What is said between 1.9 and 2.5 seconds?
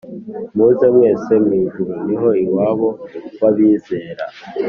niho